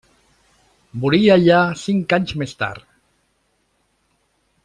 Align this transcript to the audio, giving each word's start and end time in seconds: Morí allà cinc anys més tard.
Morí 1.03 1.19
allà 1.33 1.59
cinc 1.83 2.15
anys 2.19 2.33
més 2.43 2.57
tard. 2.63 2.87